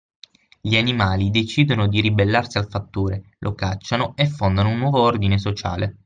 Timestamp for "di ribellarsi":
1.87-2.57